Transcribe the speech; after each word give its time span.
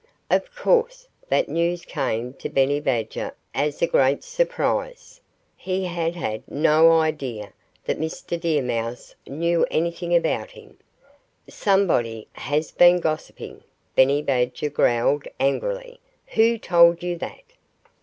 Of 0.31 0.55
course, 0.55 1.07
that 1.29 1.47
news 1.47 1.85
came 1.85 2.33
to 2.41 2.49
Benny 2.49 2.79
Badger 2.79 3.35
as 3.53 3.83
a 3.83 3.85
great 3.85 4.23
surprise. 4.23 5.21
He 5.55 5.85
had 5.85 6.15
had 6.15 6.41
no 6.49 6.97
idea 6.99 7.53
that 7.85 7.99
Mr. 7.99 8.39
Deer 8.39 8.63
Mouse 8.63 9.13
knew 9.27 9.63
anything 9.69 10.15
about 10.15 10.49
him. 10.49 10.77
"Somebody 11.47 12.27
has 12.33 12.71
been 12.71 12.99
gossiping!" 12.99 13.63
Benny 13.93 14.23
Badger 14.23 14.71
growled 14.71 15.27
angrily. 15.39 15.99
"Who 16.29 16.57
told 16.57 17.03
you 17.03 17.15
that?" 17.19 17.43